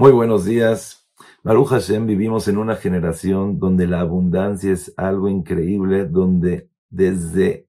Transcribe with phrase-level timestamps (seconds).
[0.00, 1.08] Muy buenos días.
[1.42, 7.66] Baruch Hashem, vivimos en una generación donde la abundancia es algo increíble, donde desde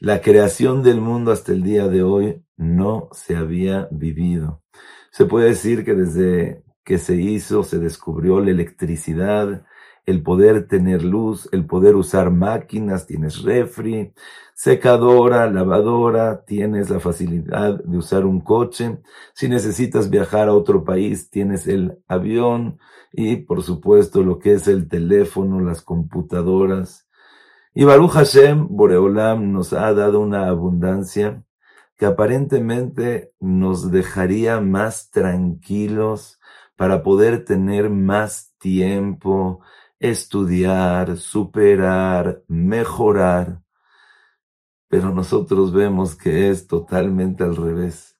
[0.00, 4.64] la creación del mundo hasta el día de hoy no se había vivido.
[5.12, 9.64] Se puede decir que desde que se hizo, se descubrió la electricidad,
[10.06, 14.12] el poder tener luz, el poder usar máquinas, tienes refri,
[14.54, 18.98] secadora, lavadora, tienes la facilidad de usar un coche.
[19.34, 22.78] Si necesitas viajar a otro país, tienes el avión
[23.12, 27.08] y por supuesto lo que es el teléfono, las computadoras.
[27.74, 31.44] Y Baruch Hashem, Boreolam, nos ha dado una abundancia
[31.96, 36.40] que aparentemente nos dejaría más tranquilos
[36.76, 39.60] para poder tener más tiempo,
[40.00, 43.62] estudiar, superar, mejorar.
[44.88, 48.18] Pero nosotros vemos que es totalmente al revés.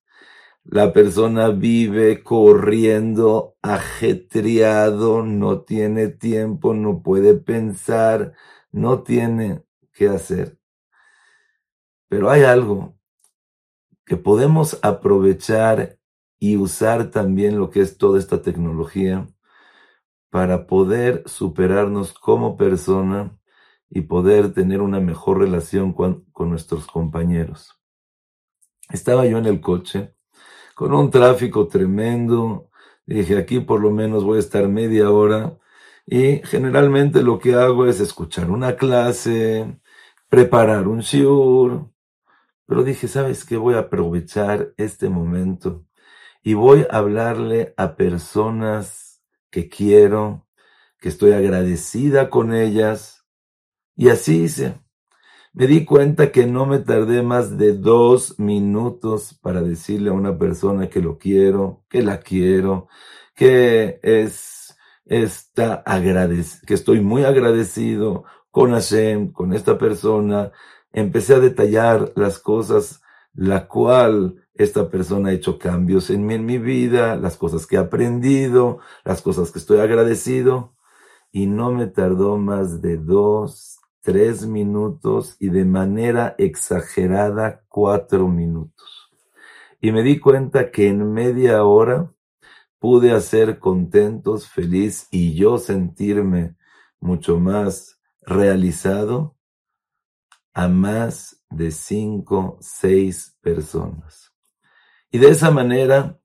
[0.62, 8.34] La persona vive corriendo, ajetreado, no tiene tiempo, no puede pensar,
[8.70, 10.58] no tiene qué hacer.
[12.08, 12.94] Pero hay algo
[14.04, 15.98] que podemos aprovechar
[16.38, 19.28] y usar también lo que es toda esta tecnología
[20.30, 23.36] para poder superarnos como persona
[23.90, 27.78] y poder tener una mejor relación con, nuestros compañeros.
[28.88, 30.14] Estaba yo en el coche
[30.74, 32.70] con un tráfico tremendo.
[33.04, 35.58] Dije, aquí por lo menos voy a estar media hora.
[36.06, 39.78] Y generalmente lo que hago es escuchar una clase,
[40.28, 41.90] preparar un shiur.
[42.66, 43.56] Pero dije, ¿sabes qué?
[43.56, 45.84] Voy a aprovechar este momento
[46.42, 49.09] y voy a hablarle a personas
[49.50, 50.46] que quiero,
[50.98, 53.26] que estoy agradecida con ellas.
[53.96, 54.80] Y así hice.
[55.52, 60.38] Me di cuenta que no me tardé más de dos minutos para decirle a una
[60.38, 62.88] persona que lo quiero, que la quiero,
[63.34, 64.76] que es,
[65.06, 70.52] está agradecido, que estoy muy agradecido con Hashem, con esta persona.
[70.92, 73.02] Empecé a detallar las cosas,
[73.34, 78.80] la cual esta persona ha hecho cambios en mi, vida, las cosas que he aprendido,
[79.04, 80.74] las cosas que estoy agradecido.
[81.32, 89.10] Y no me tardó más de dos, tres minutos y de manera exagerada cuatro minutos.
[89.80, 92.12] Y me di cuenta que en media hora
[92.78, 96.56] pude hacer contentos, feliz y yo sentirme
[96.98, 99.36] mucho más realizado
[100.60, 104.34] a más de cinco, seis personas.
[105.10, 106.20] Y de esa manera,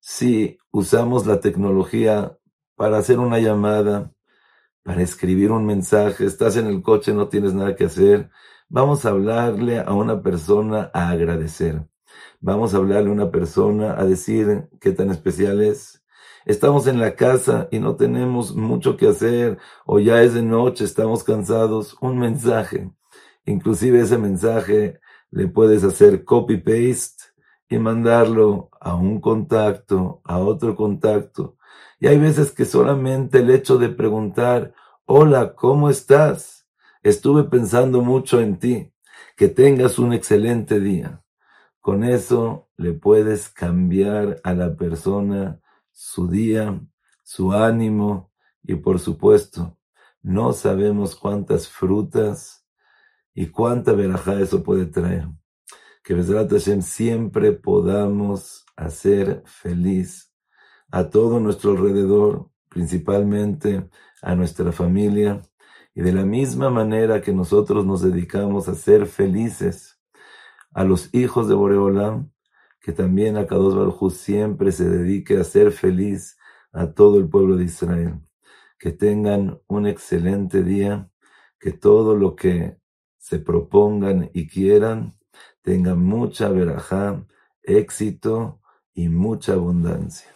[0.00, 2.36] si usamos la tecnología
[2.74, 4.12] para hacer una llamada,
[4.82, 8.28] para escribir un mensaje, estás en el coche, no tienes nada que hacer,
[8.68, 11.86] vamos a hablarle a una persona a agradecer.
[12.40, 16.02] Vamos a hablarle a una persona a decir qué tan especial es.
[16.44, 20.82] Estamos en la casa y no tenemos mucho que hacer o ya es de noche,
[20.82, 21.96] estamos cansados.
[22.00, 22.90] Un mensaje.
[23.46, 27.24] Inclusive ese mensaje le puedes hacer copy-paste
[27.68, 31.56] y mandarlo a un contacto, a otro contacto.
[31.98, 34.74] Y hay veces que solamente el hecho de preguntar,
[35.04, 36.66] hola, ¿cómo estás?
[37.02, 38.92] Estuve pensando mucho en ti.
[39.36, 41.22] Que tengas un excelente día.
[41.80, 45.60] Con eso le puedes cambiar a la persona
[45.92, 46.80] su día,
[47.22, 49.78] su ánimo y por supuesto,
[50.20, 52.65] no sabemos cuántas frutas
[53.36, 55.28] y cuánta verajá eso puede traer
[56.06, 60.32] que Besrat Hashem siempre podamos hacer feliz
[60.92, 63.90] a todo nuestro alrededor, principalmente
[64.22, 65.42] a nuestra familia,
[65.96, 70.00] y de la misma manera que nosotros nos dedicamos a ser felices
[70.72, 72.30] a los hijos de Boreolam,
[72.78, 76.38] que también a Kadosh Baruj siempre se dedique a ser feliz
[76.70, 78.20] a todo el pueblo de Israel.
[78.78, 81.10] Que tengan un excelente día,
[81.58, 82.78] que todo lo que
[83.26, 85.18] se propongan y quieran,
[85.60, 87.26] tenga mucha verajá,
[87.64, 88.60] éxito
[88.94, 90.35] y mucha abundancia.